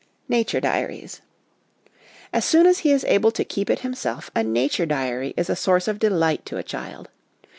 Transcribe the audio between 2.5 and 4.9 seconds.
as he is able to keep it himself, a nature